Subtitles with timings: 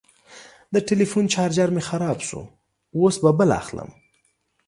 [0.73, 2.41] د ټلیفون چارجر مې خراب شو،
[2.97, 3.89] اوس به بل اخلم.